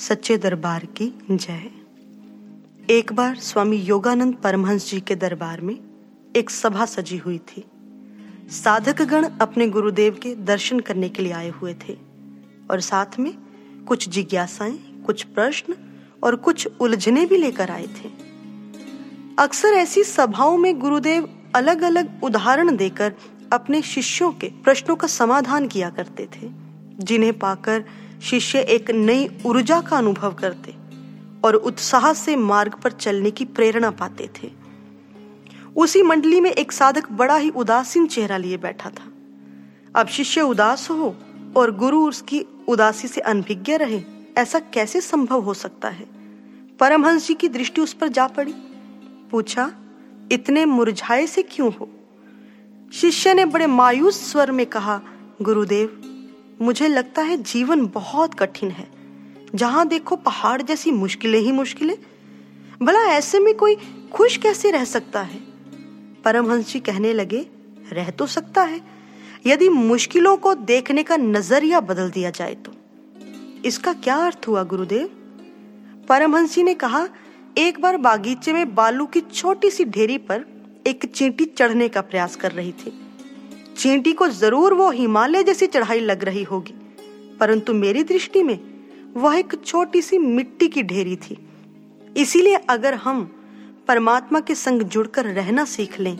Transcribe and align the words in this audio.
सच्चे 0.00 0.36
दरबार 0.38 0.84
की 0.84 1.06
जय। 1.30 1.70
एक 2.90 3.12
बार 3.12 3.34
स्वामी 3.36 3.76
योगानंद 3.76 4.34
परमहंस 4.34 4.90
जी 4.90 5.00
के 5.00 5.14
दरबार 5.14 5.60
में 5.60 5.74
एक 6.36 6.50
सभा 6.50 6.84
सजी 6.86 7.16
हुई 7.16 7.38
थी। 7.38 7.64
साधक 8.50 9.02
गण 9.02 9.28
अपने 9.40 9.68
गुरुदेव 9.68 10.18
के 10.22 10.34
दर्शन 10.34 10.80
करने 10.80 11.08
के 11.08 11.22
लिए 11.22 11.32
आए 11.32 11.50
हुए 11.50 11.74
थे 11.74 11.98
और 12.70 12.80
साथ 12.80 13.18
में 13.18 13.32
कुछ 13.88 14.08
जिज्ञासाएँ, 14.08 14.78
कुछ 15.06 15.22
प्रश्न 15.22 15.76
और 16.24 16.36
कुछ 16.36 16.68
उलझने 16.80 17.26
भी 17.26 17.36
लेकर 17.36 17.70
आए 17.70 17.86
थे। 17.86 18.10
अक्सर 19.38 19.68
ऐसी 19.68 20.04
सभाओं 20.04 20.56
में 20.56 20.78
गुरुदेव 20.78 21.28
अलग 21.54 21.82
अलग 21.82 22.24
उदाहरण 22.24 22.76
देकर 22.76 23.14
अपने 23.52 23.82
शिष्यों 23.82 24.32
के 24.32 24.46
प्रश्नों 24.46 24.96
का 24.96 25.08
समाधान 25.08 25.68
किया 25.68 25.90
करते 25.90 26.28
थे, 26.36 26.50
जिन्हें 27.00 27.38
पाकर 27.38 27.84
शिष्य 28.22 28.58
एक 28.58 28.90
नई 28.90 29.28
ऊर्जा 29.46 29.80
का 29.80 29.96
अनुभव 29.96 30.34
करते 30.34 30.74
और 31.44 31.54
उत्साह 31.54 32.12
से 32.12 32.36
मार्ग 32.36 32.74
पर 32.74 32.92
चलने 32.92 33.30
की 33.30 33.44
प्रेरणा 33.44 33.90
पाते 33.90 34.30
थे। 34.42 34.50
उसी 35.76 36.02
मंडली 36.02 36.40
में 36.40 36.50
एक 36.50 36.72
साधक 36.72 37.12
बड़ा 37.12 37.36
ही 37.36 37.50
उदासीन 37.50 38.06
चेहरा 38.06 38.36
लिए 38.36 38.56
बैठा 38.56 38.90
था। 38.90 39.12
अब 39.96 40.06
शिष्य 40.06 40.40
उदास 40.40 40.90
हो 40.90 41.16
और 41.56 41.76
गुरु 41.76 42.08
उसकी 42.08 42.46
उदासी 42.68 43.08
से 43.08 43.20
अनभिज्ञ 43.20 43.76
रहे, 43.76 44.02
ऐसा 44.38 44.58
कैसे 44.58 45.00
संभव 45.00 45.40
हो 45.40 45.54
सकता 45.54 45.88
है? 45.88 46.06
परमहंस 46.80 47.28
जी 47.28 47.34
की 47.34 47.48
दृष्टि 47.48 47.80
उस 47.80 47.92
पर 47.92 48.08
जा 48.08 48.26
पड़ी। 48.26 48.54
पूछा, 49.30 49.72
इतने 50.32 50.64
मुरझाए 50.64 51.26
से 51.26 51.42
क्यों 51.42 51.72
हो? 51.72 51.88
शिष्य 52.92 53.34
ने 53.34 53.44
बड़े 53.44 53.66
मायूस 53.66 54.32
स्वर 54.32 54.50
में 54.50 54.66
कहा, 54.66 55.00
गुरुदेव 55.42 56.09
मुझे 56.62 56.88
लगता 56.88 57.22
है 57.22 57.36
जीवन 57.36 57.86
बहुत 57.86 58.34
कठिन 58.34 58.70
है। 58.70 58.88
जहाँ 59.54 59.88
देखो 59.88 60.16
पहाड़ 60.16 60.62
जैसी 60.62 60.90
मुश्किलें 60.90 61.38
ही 61.40 61.52
मुश्किलें, 61.52 61.96
भला 62.82 63.00
ऐसे 63.00 63.38
में 63.38 63.54
कोई 63.54 63.76
खुश 64.12 64.36
कैसे 64.36 64.70
रह 64.70 64.84
सकता 64.84 65.22
है? 65.22 65.40
परमहंस 66.24 66.72
जी 66.72 66.80
कहने 66.80 67.12
लगे, 67.12 67.46
रह 67.92 68.10
तो 68.10 68.26
सकता 68.26 68.62
है, 68.62 68.80
यदि 69.46 69.68
मुश्किलों 69.68 70.36
को 70.36 70.54
देखने 70.54 71.02
का 71.02 71.16
नज़रिया 71.16 71.80
बदल 71.80 72.10
दिया 72.10 72.30
जाए 72.30 72.54
तो। 72.54 72.72
इसका 73.64 73.92
क्या 73.92 74.16
अर्थ 74.16 74.44
हुआ, 74.48 74.62
गुरुदेव? 74.62 75.06
परमहंस 76.08 76.54
जी 76.54 76.62
ने 76.62 76.74
कहा, 76.74 77.08
एक 77.58 77.80
बार 77.80 77.96
बागीचे 77.96 78.52
में 78.52 78.74
बालू 78.74 79.06
की 79.06 79.20
छोटी 79.20 79.70
सी 79.70 79.84
ढेरी 79.84 80.18
पर 80.18 80.44
एक 80.86 81.04
चींटी 81.06 81.44
चढ़ने 81.44 81.88
का 81.88 82.00
प्रयास 82.00 82.36
कर 82.36 82.52
रही 82.52 82.72
थी। 82.72 82.92
चींटी 83.80 84.12
को 84.12 84.26
ज़रूर 84.28 84.74
वो 84.74 84.90
हिमालय 84.90 85.42
जैसी 85.42 85.66
चढ़ाई 85.66 86.00
लग 86.00 86.24
रही 86.24 86.42
होगी। 86.42 86.74
परंतु 87.40 87.74
मेरी 87.74 88.02
दृष्टि 88.04 88.42
में 88.42 88.58
वह 89.14 89.36
एक 89.38 89.54
छोटी 89.64 90.02
सी 90.02 90.18
मिट्टी 90.18 90.68
की 90.68 90.82
ढेरी 90.82 91.16
थी। 91.18 91.36
इसीलिए 92.16 92.56
अगर 92.70 92.94
हम 92.94 93.22
परमात्मा 93.88 94.40
के 94.40 94.54
संग 94.54 94.82
जुड़कर 94.84 95.26
रहना 95.26 95.64
सीख 95.66 95.98
लें 96.00 96.18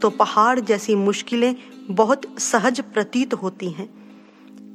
तो 0.00 0.10
पहाड़ 0.10 0.58
जैसी 0.60 0.94
मुश्किलें 0.96 1.54
बहुत 1.90 2.26
सहज 2.40 2.80
प्रतीत 2.92 3.34
होती 3.34 3.70
हैं। 3.70 3.88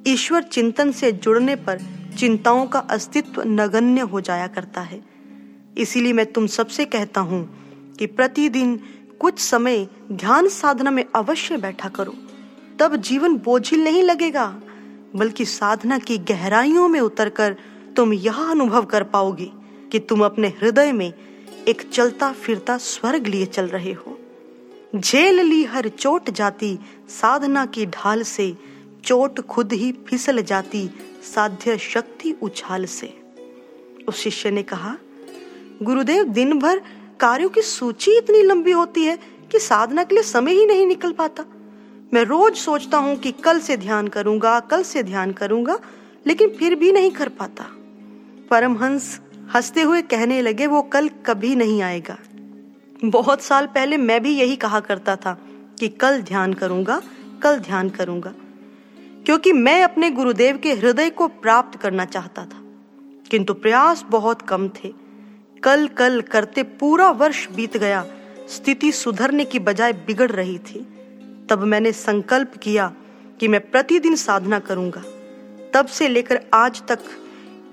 ईश्वर 0.08 0.44
चिंतन 0.44 0.92
से 0.92 1.12
जुड़ने 1.12 1.56
पर 1.58 1.80
चिंताओं 2.18 2.66
का 2.68 2.80
अस्तित्व 2.80 3.42
नगण्य 3.44 4.02
हो 4.04 4.22
जाया 4.22 4.48
करता 4.48 4.82
है। 4.82 5.02
इसीलिए 5.78 6.14
मैं 6.14 6.26
तुम 6.26 6.48
सबसे 6.50 6.86
कहता 6.88 7.22
हूँ 7.22 7.44
कि 8.00 8.06
प्रतिदिन 8.08 8.80
कुछ 9.20 9.40
समय 9.40 9.88
ध्यान 10.12 10.48
साधना 10.48 10.92
में 10.92 11.06
अवश्य 11.16 11.58
बैठा 11.58 11.90
करो। 11.90 12.14
तब 12.80 12.96
जीवन 12.96 13.36
बोझिल 13.36 13.84
नहीं 13.84 14.04
लगेगा, 14.04 14.46
बल्कि 15.16 15.46
साधना 15.46 15.98
की 15.98 16.18
गहराइयों 16.18 16.88
में 16.88 17.00
उतरकर 17.00 17.56
तुम 17.96 18.14
यह 18.14 18.38
अनुभव 18.44 18.86
कर 18.86 19.04
पाओगे 19.04 19.52
कि 19.92 20.00
तुम 20.00 20.26
अपने 20.26 20.48
हृदय 20.48 20.92
में 20.92 21.14
एक 21.68 21.90
चलता 21.90 22.32
फिरता 22.32 22.78
स्वर्ग 22.78 23.28
लिए 23.28 23.46
चल 23.46 23.68
रहे 23.68 23.94
हो। 23.94 24.20
झेल 24.96 25.40
ली 25.40 25.64
हर 25.64 25.88
चोट 25.90 26.30
जाती, 26.30 26.80
साधना 27.10 27.66
की 27.66 27.86
ढाल 27.86 28.24
से 28.24 28.56
चोट 29.04 29.40
खुद 29.40 29.74
ही 29.74 29.92
फिसल 30.08 30.42
जाती, 30.42 30.90
साध्य 31.36 31.78
शक्ति 31.78 32.36
उछाल 32.42 32.86
से। 32.86 33.14
उस 34.08 34.16
शिष्य 34.16 34.52
ने 34.52 34.64
कहा, 34.64 34.96
गुरुदेव 35.84 36.24
दिन 36.24 36.60
भर 36.60 36.82
कार्यों 37.20 37.50
की 37.50 37.62
सूची 37.62 38.18
इतनी 38.18 38.42
लंबी 38.42 38.72
होती 38.72 39.04
है 39.04 39.20
कि 39.52 39.60
साधना 39.60 40.04
के 40.04 40.16
लिए 40.16 40.24
समय 40.24 40.52
ही 40.52 40.66
नहीं 40.66 40.88
निकल 40.88 41.12
पाता। 41.12 41.46
मैं 42.14 42.24
रोज 42.24 42.56
सोचता 42.56 42.98
हूँ 42.98 43.16
कि 43.16 43.32
कल 43.32 43.60
से 43.60 43.78
ध्यान 43.78 44.08
करूँगा, 44.08 44.60
कल 44.60 44.84
से 44.84 45.04
ध्यान 45.04 45.32
करूँगा, 45.32 45.80
लेकिन 46.28 46.50
फिर 46.50 46.76
भी 46.76 46.92
नहीं 46.92 47.12
कर 47.12 47.30
पाता। 47.30 47.66
परमहंस 48.50 49.20
हँसते 49.56 49.82
हुए 49.82 50.02
कहने 50.02 50.42
लगे, 50.42 50.68
वो 50.68 50.82
कल 50.82 51.10
कभी 51.26 51.56
नहीं 51.56 51.82
आएगा। 51.82 52.18
बहुत 53.06 53.42
साल 53.42 53.66
पहले 53.66 53.98
मैं 53.98 54.24
भी 54.24 54.36
यही 54.40 54.56
कहा 54.56 54.80
करता 54.80 55.16
था 55.16 55.38
कि 55.80 55.88
कल 55.88 56.22
ध्यान 56.22 56.54
करूँगा, 56.54 57.02
कल 57.42 57.60
ध्यान 57.60 57.90
करूँगा, 57.90 58.34
क्योंकि 59.26 59.54
मैं 59.54 59.84
अपने 59.84 60.10
गुरुदेव 60.12 60.58
के 60.58 60.74
हृदय 60.74 61.10
को 61.10 61.28
प्राप्त 61.28 61.80
करना 61.80 62.06
चाहता 62.06 62.46
था। 62.46 62.62
किंतु 63.32 63.54
प्रयास 63.54 64.06
बहुत 64.10 64.42
कम 64.42 64.70
थे। 64.70 65.05
कल 65.66 65.88
कल 65.88 66.22
करते 66.22 66.64
पूरा 66.64 67.12
वर्ष 67.12 67.50
बीत 67.50 67.78
गया। 67.78 68.06
स्थिति 68.50 68.92
सुधरने 68.92 69.46
की 69.46 69.60
बजाय 69.60 69.94
बिगड़ 69.94 70.32
रही 70.32 70.60
थी। 70.60 70.88
तब 71.50 71.60
मैंने 71.60 71.92
संकल्प 71.92 72.58
किया 72.58 72.94
कि 73.40 73.48
मैं 73.48 73.72
प्रतिदिन 73.72 74.16
साधना 74.16 74.60
करूँगा। 74.60 75.04
तब 75.74 75.86
से 75.86 76.08
लेकर 76.08 76.42
आज 76.54 76.84
तक 76.88 77.00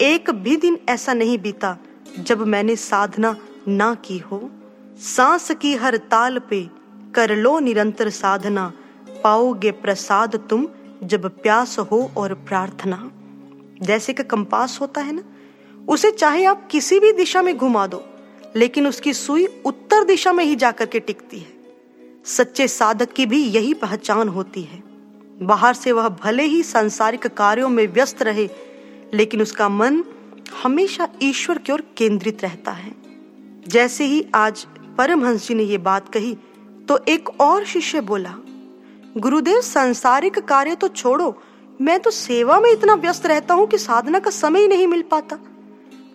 एक 0.00 0.30
भी 0.30 0.56
दिन 0.56 0.78
ऐसा 0.88 1.14
नहीं 1.14 1.38
बीता 1.38 1.78
जब 2.18 2.46
मैंने 2.46 2.76
साधना 2.76 3.36
ना 3.68 3.94
की 3.94 4.18
हो। 4.18 4.50
सांस 4.98 5.50
की 5.50 5.74
हर 5.74 5.96
ताल 5.96 6.38
पे 6.38 6.70
कर 7.14 7.36
लो 7.36 7.58
निरंतर 7.58 8.10
साधना। 8.10 8.72
पाओगे 9.24 9.70
प्रसाद 9.70 10.36
तुम 10.50 10.68
जब 11.02 11.28
प्यास 11.28 11.78
हो 11.78 12.10
और 12.16 12.34
प्रार्थना। 12.34 13.10
जैसे 13.82 14.12
कि 14.12 14.22
कंपास 14.22 14.78
होता 14.80 15.00
है 15.00 15.12
ना? 15.12 15.22
उसे 15.88 16.10
चाहे 16.10 16.44
आप 16.44 16.66
किसी 16.70 16.98
भी 17.00 17.12
दिशा 17.12 17.42
में 17.42 17.56
घुमा 17.56 17.86
दो, 17.86 18.02
लेकिन 18.56 18.86
उसकी 18.86 19.12
सुई 19.14 19.46
उत्तर 19.64 20.04
दिशा 20.04 20.32
में 20.32 20.44
ही 20.44 20.56
जाकर 20.56 20.86
के 20.86 21.00
टिकती 21.00 21.38
है। 21.38 21.60
सच्चे 22.26 22.66
साधक 22.68 23.12
की 23.12 23.26
भी 23.26 23.42
यही 23.44 23.74
पहचान 23.74 24.28
होती 24.28 24.62
है। 24.62 24.82
बाहर 25.42 25.74
से 25.74 25.92
वह 25.92 26.08
भले 26.22 26.42
ही 26.42 26.62
सांसारिक 26.62 27.26
कार्यों 27.26 27.68
में 27.68 27.86
व्यस्त 27.86 28.22
रहे, 28.22 28.48
लेकिन 29.14 29.42
उसका 29.42 29.68
मन 29.68 30.02
हमेशा 30.62 31.08
ईश्वर 31.22 31.58
की 31.58 31.72
ओर 31.72 31.82
केंद्रित 31.96 32.42
रहता 32.42 32.72
है। 32.72 32.94
जैसे 33.66 34.04
ही 34.04 34.24
आज 34.34 34.66
परमहंस 34.98 35.46
जी 35.48 35.54
ने 35.54 35.62
ये 35.62 35.78
बात 35.80 36.08
कही 36.08 36.36
तो 36.88 36.98
एक 37.08 37.28
और 37.40 37.64
शिष्य 37.64 38.00
बोला, 38.00 38.34
गुरुदेव, 39.16 39.60
सांसारिक 39.60 40.38
कार्य 40.38 40.74
तो 40.74 40.88
छोड़ो, 40.88 41.34
मैं 41.80 41.98
तो 42.00 42.10
सेवा 42.10 42.58
में 42.60 42.70
इतना 42.70 42.94
व्यस्त 42.94 43.26
रहता 43.26 43.54
हूँ 43.54 43.66
कि 43.66 43.78
साधना 43.78 44.18
का 44.18 44.30
समय 44.30 44.60
ही 44.60 44.68
नहीं 44.68 44.86
मिल 44.86 45.02
पाता। 45.02 45.38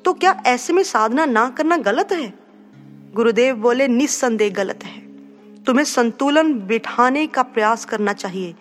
तो 0.07 0.13
क्या 0.13 0.43
ऐसे 0.45 0.73
में 0.73 0.83
साधना 0.83 1.25
ना 1.25 1.49
करना 1.49 1.77
गलत 1.77 2.11
है? 2.11 2.33
गुरुदेव 3.13 3.55
बोले, 3.55 3.87
निस्संदेह 3.87 4.49
गलत 4.49 4.79
है। 4.83 5.01
तुम्हें 5.63 5.85
संतुलन 5.85 6.53
बिठाने 6.53 7.27
का 7.27 7.43
प्रयास 7.43 7.85
करना 7.85 8.13
चाहिए। 8.13 8.55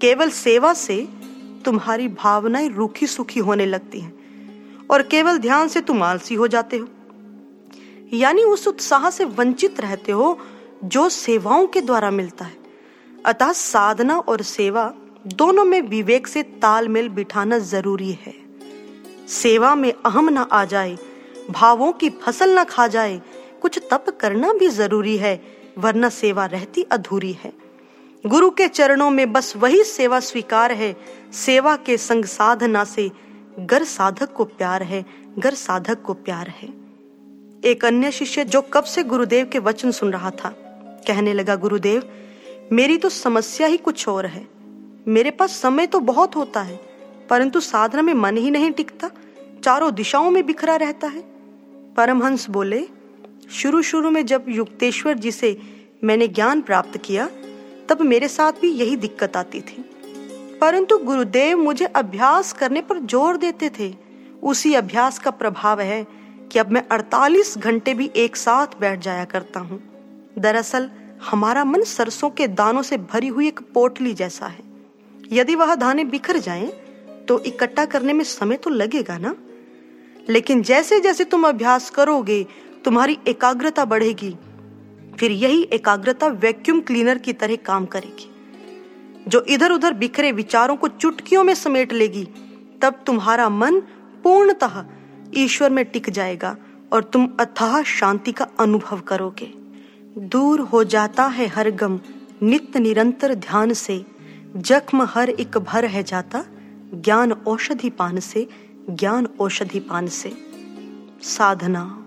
केवल 0.00 0.30
सेवा 0.30 0.74
से 0.74 1.08
तुम्हारी 1.64 2.08
भावनाएँ 2.08 2.68
रूखी 2.68 3.06
सुखी 3.06 3.40
होने 3.40 3.66
लगती 3.66 4.00
हैं 4.00 4.86
और 4.90 5.02
केवल 5.02 5.38
ध्यान 5.38 5.68
से 5.68 5.80
तुम 5.80 6.02
आलसी 6.02 6.34
हो 6.34 6.48
जाते 6.48 6.76
हो। 6.76 6.88
यानी 8.12 8.42
उस 8.42 8.68
उत्साह 8.68 9.10
से 9.10 9.24
वंचित 9.24 9.80
रहते 9.80 10.12
हो 10.12 10.38
जो 10.84 11.08
सेवाओं 11.08 11.66
के 11.66 11.80
द्वारा 11.80 12.10
मिलता 12.10 12.44
है। 12.44 12.56
अतः 13.26 13.52
साधना 13.52 14.18
और 14.18 14.42
सेवा 14.42 14.94
दोनों 15.26 15.64
में 15.64 15.82
विवेक 15.82 16.26
से 16.26 16.42
तालमेल 16.42 17.08
बिठाना 17.08 17.58
ज़रूरी 17.58 18.12
है। 18.12 18.45
सेवा 19.28 19.74
में 19.74 19.92
अहम 19.92 20.28
ना 20.28 20.42
आ 20.42 20.64
जाए, 20.64 20.98
भावों 21.50 21.92
की 21.92 22.10
फ़सल 22.10 22.50
ना 22.50 22.64
खा 22.64 22.86
जाए, 22.86 23.20
कुछ 23.62 23.78
तप 23.90 24.16
करना 24.20 24.52
भी 24.52 24.68
ज़रूरी 24.68 25.16
है, 25.16 25.42
वरना 25.78 26.08
सेवा 26.08 26.46
रहती 26.46 26.82
अधूरी 26.82 27.32
है। 27.32 27.52
गुरु 28.26 28.50
के 28.50 28.68
चरणों 28.68 29.10
में 29.10 29.32
बस 29.32 29.56
वही 29.56 29.82
सेवा 29.84 30.20
स्वीकार 30.20 30.72
है, 30.72 30.96
सेवा 31.32 31.76
के 31.76 31.96
संग 31.96 32.24
साधना 32.24 32.84
से 32.84 33.10
गर 33.60 33.84
साधक 33.84 34.32
को 34.32 34.44
प्यार 34.44 34.82
है, 34.82 35.04
गर 35.38 35.54
साधक 35.54 36.02
को 36.02 36.14
प्यार 36.14 36.48
है। 36.48 36.68
एक 37.64 37.84
अन्य 37.84 38.10
शिष्य 38.10 38.44
जो 38.44 38.60
कब 38.62 38.84
से 38.84 39.02
गुरुदेव 39.02 39.46
के 39.46 39.58
वचन 39.58 39.90
सुन 39.90 40.12
रहा 40.12 40.30
था, 40.30 40.54
कहने 41.06 41.32
लगा, 41.32 41.56
गुरुदेव, 41.56 42.02
मेरी 42.72 42.96
तो 42.96 43.08
समस्या 43.08 43.66
ही 43.66 43.76
कुछ 43.76 44.08
और 44.08 44.26
है। 44.26 44.46
मेरे 45.08 45.30
पास 45.30 45.50
समय 45.50 45.86
तो 45.86 46.00
बहुत 46.00 46.36
होता 46.36 46.60
है 46.60 46.85
परंतु 47.30 47.60
साधना 47.60 48.02
में 48.02 48.12
मन 48.14 48.36
ही 48.36 48.50
नहीं 48.50 48.70
टिकता 48.70 49.10
चारों 49.64 49.94
दिशाओं 49.94 50.30
में 50.30 50.44
बिखरा 50.46 50.76
रहता 50.76 51.06
है। 51.06 51.22
परमहंस 51.96 52.48
बोले 52.50 52.86
शुरू 53.52 53.82
शुरू 53.82 54.10
में 54.10 54.24
जब 54.26 54.44
युक्तेश्वर 54.48 55.18
जी 55.18 55.32
से 55.32 55.56
मैंने 56.04 56.28
ज्ञान 56.28 56.60
प्राप्त 56.60 56.96
किया 56.96 57.28
तब 57.88 58.00
मेरे 58.02 58.28
साथ 58.28 58.52
भी 58.52 58.70
यही 58.70 58.96
दिक्कत 58.96 59.36
आती 59.36 59.60
थी। 59.60 59.84
परंतु 60.60 60.98
गुरुदेव 60.98 61.58
मुझे 61.58 61.84
अभ्यास 61.86 62.52
करने 62.52 62.80
पर 62.80 62.98
ज़ोर 63.00 63.36
देते 63.36 63.70
थे। 63.78 63.94
उसी 64.42 64.74
अभ्यास 64.74 65.18
का 65.18 65.30
प्रभाव 65.30 65.80
है 65.80 66.06
कि 66.52 66.58
अब 66.58 66.70
मैं 66.70 66.82
48 66.88 67.56
घंटे 67.58 67.94
भी 67.94 68.10
एक 68.16 68.36
साथ 68.36 68.78
बैठ 68.80 69.00
जाया 69.00 69.24
करता 69.24 69.60
हूँ। 69.60 69.80
दरअसल 70.38 70.90
हमारा 71.30 71.64
मन 71.64 71.82
सरसों 71.82 72.30
के 72.30 72.48
दानों 72.48 72.82
से 72.82 72.96
भरी 73.12 73.28
हुई 73.28 73.48
एक 73.48 73.60
पोटली 73.74 74.12
जैसा 74.14 74.46
है। 74.46 74.64
यदि 75.32 75.54
वह 75.54 75.74
दाने 75.74 76.04
बिखर 76.04 76.38
जाएँ, 76.38 76.66
तो 77.28 77.44
इकट्ठा 77.44 77.84
करने 77.84 78.12
में 78.12 78.24
समय 78.24 78.56
तो 78.56 78.70
लगेगा 78.70 79.18
ना? 79.18 79.36
लेकिन 80.28 80.62
जैसे 80.62 81.00
जैसे 81.00 81.24
तुम 81.24 81.48
अभ्यास 81.48 81.90
करोगे, 81.90 82.46
तुम्हारी 82.84 83.18
एकाग्रता 83.28 83.84
बढ़ेगी। 83.84 84.36
फिर 85.18 85.30
यही 85.30 85.62
एकाग्रता 85.62 86.26
वैक्यूम 86.26 86.80
क्लीनर 86.80 87.18
की 87.18 87.32
तरह 87.32 87.56
काम 87.56 87.86
करेगी। 87.86 88.30
जो 89.28 89.40
इधर 89.40 89.72
उधर 89.72 89.92
बिखरे 89.92 90.32
विचारों 90.32 90.76
को 90.76 90.88
चुटकियों 90.88 91.44
में 91.44 91.54
समेट 91.54 91.92
लेगी, 91.92 92.28
तब 92.82 93.02
तुम्हारा 93.06 93.48
मन 93.48 93.80
पूर्णतः 94.24 94.84
ईश्वर 95.34 95.70
में 95.70 95.84
टिक 95.84 96.10
जाएगा 96.10 96.56
और 96.92 97.04
तुम 97.04 97.28
अथाह 97.40 97.82
शांति 97.82 98.32
का 98.32 98.48
अनुभव 98.60 99.00
करोगे। 99.00 99.52
दूर 100.20 100.60
हो 100.60 100.84
जाता 100.84 101.24
है 101.24 101.46
हर 101.46 101.70
गम, 101.70 102.00
नित्य 102.42 102.78
निरंतर 102.78 103.34
ध्यान 103.34 103.72
से। 103.72 104.04
जख्म 104.56 105.02
हर 105.02 105.30
एक 105.30 105.58
भर 105.58 105.84
है 105.84 106.02
जाता। 106.02 106.44
ज्ञान 107.00 107.32
औषधि 107.32 107.90
पान 107.90 108.20
से, 108.20 108.48
ज्ञान 108.90 109.28
औषधि 109.40 109.80
पान 109.80 110.06
से। 110.06 110.32
साधना। 111.22 112.06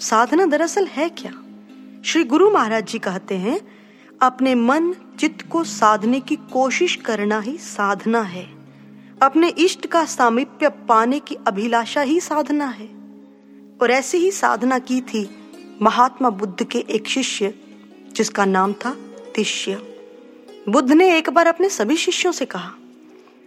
साधना 0.00 0.46
दरअसल 0.46 0.86
है 0.86 1.08
क्या? 1.08 1.32
श्री 2.04 2.24
गुरु 2.24 2.50
महाराज 2.50 2.86
जी 2.86 2.98
कहते 2.98 3.34
हैं, 3.34 3.60
अपने 4.20 4.54
मन, 4.54 4.94
चित्त 5.20 5.48
को 5.50 5.64
साधने 5.64 6.20
की 6.20 6.36
कोशिश 6.36 6.96
करना 6.96 7.40
ही 7.40 7.58
साधना 7.58 8.20
है। 8.20 8.54
अपने 9.22 9.48
इष्ट 9.48 9.86
का 9.86 10.04
सामिप्य 10.04 10.68
पाने 10.68 11.20
की 11.20 11.34
अभिलाषा 11.34 12.00
ही 12.00 12.20
साधना 12.20 12.66
है। 12.66 12.86
और 13.82 13.90
ऐसी 13.90 14.18
ही 14.18 14.30
साधना 14.30 14.78
की 14.78 15.00
थी 15.00 15.30
महात्मा 15.82 16.30
बुद्ध 16.30 16.64
के 16.64 16.78
एक 16.78 17.06
शिष्य, 17.06 17.54
जिसका 18.12 18.44
नाम 18.44 18.72
था 18.72 18.90
तिष्य। 19.34 19.96
बुद्ध 20.68 20.92
ने 20.92 21.18
एक 21.18 21.30
बार 21.30 21.46
अपने 21.46 21.68
सभी 21.68 21.96
शिष्यों 21.96 22.32
से 22.32 22.44
कहा 22.44 22.74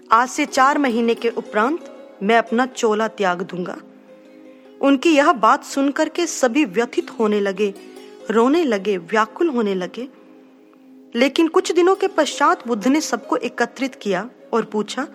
आज 0.09 0.29
से 0.29 0.45
चार 0.45 0.77
महीने 0.77 1.13
के 1.15 1.29
उपरांत 1.29 1.85
मैं 2.23 2.37
अपना 2.37 2.65
चोला 2.65 3.07
त्याग 3.07 3.41
दूँगा। 3.41 3.75
उनकी 4.81 5.09
यह 5.09 5.31
बात 5.33 5.63
सुनकर 5.63 6.09
के 6.09 6.25
सभी 6.27 6.65
व्यथित 6.65 7.09
होने 7.19 7.39
लगे, 7.39 7.73
रोने 8.31 8.63
लगे, 8.63 8.97
व्याकुल 8.97 9.49
होने 9.49 9.73
लगे। 9.75 10.07
लेकिन 11.15 11.47
कुछ 11.47 11.71
दिनों 11.71 11.95
के 11.95 12.07
पश्चात 12.09 12.67
बुद्ध 12.67 12.87
ने 12.87 13.01
सबको 13.01 13.37
एकत्रित 13.37 13.95
किया 13.95 14.29
और 14.53 14.65
पूछा, 14.65 15.07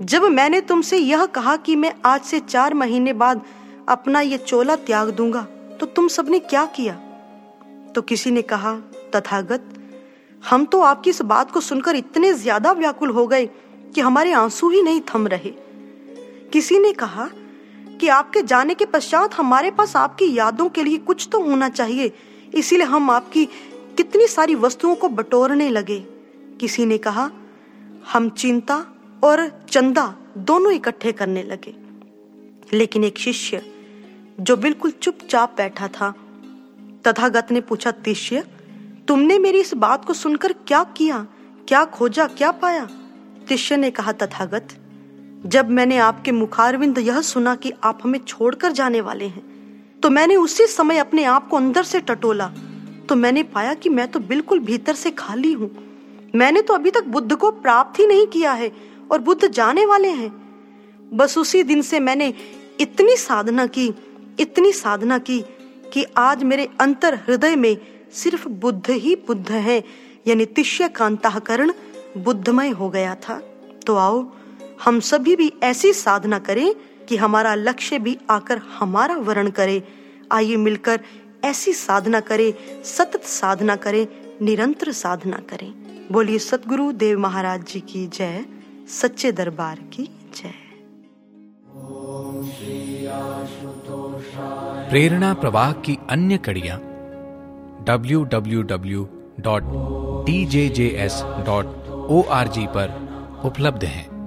जब 0.00 0.24
मैंने 0.24 0.60
तुमसे 0.62 0.98
यह 0.98 1.26
कहा 1.26 1.56
कि 1.58 1.76
मैं 1.76 1.92
आज 2.04 2.22
से 2.22 2.40
चार 2.40 2.74
महीने 2.74 3.12
बाद 3.14 3.44
अपना 3.88 4.20
ये 4.20 4.38
चोला 4.38 4.76
त्याग 4.78 5.10
दूँगा 5.10 5.46
तो 5.80 5.86
तुम 5.86 6.08
सबने 6.08 6.38
क्या 6.40 6.66
किया? 6.66 6.94
तो 7.94 8.02
किसी 8.02 8.30
ने 8.30 8.42
कहा, 8.44 8.74
तथागत, 9.14 9.74
हम 10.42 10.64
तो 10.64 10.80
आपकी 10.82 11.10
इस 11.10 11.22
बात 11.22 11.50
को 11.50 11.60
सुनकर 11.60 11.96
इतने 11.96 12.32
ज़्यादा 12.34 12.72
व्याकुल 12.72 13.10
हो 13.10 13.26
गए 13.26 13.48
कि 13.94 14.00
हमारे 14.00 14.32
आँसू 14.32 14.70
ही 14.70 14.82
नहीं 14.82 15.00
थम 15.14 15.26
रहे। 15.26 15.52
किसी 16.52 16.78
ने 16.78 16.92
कहा 16.92 17.28
कि 18.00 18.08
आपके 18.08 18.42
जाने 18.42 18.74
के 18.74 18.84
पश्चात 18.84 19.34
हमारे 19.34 19.70
पास 19.70 19.96
आपकी 19.96 20.32
यादों 20.34 20.68
के 20.68 20.82
लिए 20.82 20.98
कुछ 20.98 21.28
तो 21.32 21.40
होना 21.40 21.68
चाहिए, 21.68 22.12
इसीलिए 22.54 22.86
हम 22.86 23.10
आपकी 23.10 23.44
कितनी 23.96 24.26
सारी 24.26 24.54
वस्तुओं 24.54 24.94
को 24.94 25.08
बटोरने 25.08 25.68
लगे। 25.68 25.98
किसी 26.60 26.86
ने 26.86 26.98
कहा, 26.98 27.30
हम 28.12 28.28
चिंता 28.28 28.84
और 29.24 29.46
चंदा 29.70 30.14
दोनों 30.38 30.72
इकट्ठे 30.72 31.12
करने 31.12 31.42
लगे। 31.42 31.74
लेकिन 32.72 33.04
एक 33.04 33.18
शिष्य 33.18 33.62
जो 34.40 34.56
बिल्कुल 34.56 34.90
चुपचाप 34.90 35.54
बैठा 35.56 35.88
था, 35.88 36.14
तथागत 37.06 37.48
ने 37.50 37.60
पूछा, 37.60 37.90
तिष्य, 37.90 38.44
तुमने 39.08 39.38
मेरी 39.38 39.60
इस 39.60 39.74
बात 39.74 40.04
को 40.04 40.14
सुनकर 40.14 40.52
क्या 40.52 40.84
किया, 40.84 41.26
क्या 41.68 41.84
खोजा, 41.84 42.26
क्या 42.26 42.50
पाया? 42.52 42.88
तिष्य 43.48 43.76
ने 43.76 43.90
कहा, 43.90 44.12
तथागत, 44.12 44.68
जब 45.46 45.70
मैंने 45.70 45.98
आपके 45.98 46.32
मुखारविंद 46.32 46.98
यह 46.98 47.20
सुना 47.22 47.54
कि 47.54 47.72
आप 47.84 47.98
हमें 48.02 48.18
छोड़कर 48.18 48.72
जाने 48.72 49.00
वाले 49.00 49.26
हैं 49.26 50.00
तो 50.02 50.10
मैंने 50.10 50.36
उसी 50.36 50.66
समय 50.66 50.98
अपने 50.98 51.24
आप 51.24 51.48
को 51.48 51.56
अंदर 51.56 51.82
से 51.82 52.00
टटोला। 52.00 52.46
तो 53.08 53.14
मैंने 53.14 53.42
पाया 53.44 53.74
कि 53.74 53.88
मैं 53.88 54.06
तो 54.08 54.20
बिल्कुल 54.22 54.58
भीतर 54.60 54.94
से 54.94 55.10
खाली 55.10 55.52
हूँ। 55.52 55.70
मैंने 56.34 56.60
तो 56.62 56.74
अभी 56.74 56.90
तक 56.90 57.04
बुद्ध 57.06 57.34
को 57.34 57.50
प्राप्त 57.52 57.98
ही 58.00 58.06
नहीं 58.06 58.26
किया 58.26 58.52
है 58.52 58.70
और 59.10 59.20
बुद्ध 59.20 59.48
जाने 59.48 59.84
वाले 59.86 60.08
हैं। 60.10 60.30
बस 61.12 61.36
उसी 61.38 61.62
दिन 61.62 61.82
से 61.82 62.00
मैंने 62.00 62.32
इतनी 62.80 63.16
साधना 63.16 63.66
की, 63.68 63.92
इतनी 64.40 64.72
साधना 64.72 65.18
की 65.20 65.40
कि 65.92 66.04
आज 66.16 66.42
मेरे 66.44 66.68
अंतर 66.80 67.14
हृदय 67.26 67.56
में 67.56 67.76
सिर्फ़ 68.12 68.48
बुद्ध 68.48 68.90
ही 68.90 69.14
बुद्ध 69.26 69.50
है, 69.50 69.82
यानी 70.26 70.44
तिष्य 70.46 70.88
का 70.88 71.06
अंतकरण 71.06 71.72
बुद्धमय 72.24 72.68
हो 72.68 72.90
गया 72.90 73.14
था। 73.14 73.42
तो 73.86 73.96
आओ, 73.96 74.26
हम 74.84 75.00
सभी 75.00 75.36
भी 75.36 75.52
ऐसी 75.62 75.92
साधना 75.92 76.38
करें 76.38 76.74
कि 77.08 77.16
हमारा 77.16 77.54
लक्ष्य 77.54 77.98
भी 77.98 78.18
आकर 78.30 78.58
हमारा 78.58 79.16
वर्ण 79.16 79.50
करे। 79.50 79.82
आइए 80.32 80.56
मिलकर 80.56 81.00
ऐसी 81.44 81.72
साधना 81.72 82.20
करें, 82.20 82.82
सतत 82.84 83.22
साधना 83.22 83.76
करें, 83.76 84.06
निरंतर 84.42 84.92
साधना 84.92 85.36
करें। 85.36 85.74
बोलिए, 86.12 86.38
सतगुरु 86.38 86.92
देव 86.92 87.18
महाराज 87.18 87.64
जी 87.64 87.80
की 87.80 88.06
जय, 88.06 88.44
सच्चे 88.88 89.32
दरबार 89.32 89.76
की 89.76 90.04
जय। 90.34 90.68
प्रेरणा 94.90 95.34
प्रवाह 95.34 95.72
की 95.72 95.98
अन्य 96.10 96.38
कड़ियाँ 96.38 96.80
ओ 102.10 102.22
आर 102.22 102.48
जी 102.48 102.66
पर 102.66 102.92
उपलब्ध 103.44 103.84
हैं। 103.84 104.17